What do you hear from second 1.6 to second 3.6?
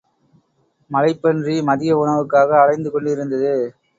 மதிய உணவுக்காக அலைந்துகொண்டிருந்தது.